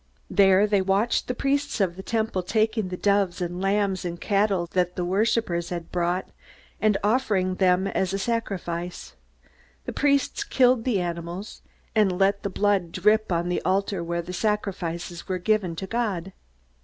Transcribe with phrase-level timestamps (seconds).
[0.31, 4.67] There they watched the priests of the Temple taking the doves and lambs and cattle
[4.71, 6.27] that the worshipers had brought,
[6.81, 9.13] and offering them up as a sacrifice.
[9.85, 11.61] The priests killed the animals,
[11.93, 16.33] and let the blood drip on the altar where the sacrifices were given to God.